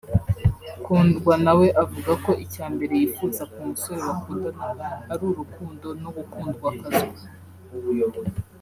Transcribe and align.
Kundwa 0.85 1.33
nawe 1.45 1.67
avuga 1.83 2.11
ko 2.25 2.31
icya 2.43 2.65
mbere 2.73 2.93
yifuza 3.01 3.41
ku 3.51 3.59
musore 3.69 3.99
bakundana 4.07 4.85
ari 5.11 5.23
urukundo 5.31 5.87
no 6.01 6.09
gukundwakazwa 6.15 7.25